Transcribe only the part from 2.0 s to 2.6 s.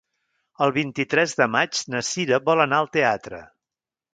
Sira